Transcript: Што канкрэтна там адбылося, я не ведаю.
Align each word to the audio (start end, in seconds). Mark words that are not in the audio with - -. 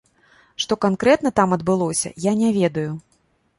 Што 0.63 0.77
канкрэтна 0.85 1.33
там 1.41 1.53
адбылося, 1.59 2.13
я 2.29 2.35
не 2.43 2.53
ведаю. 2.59 2.89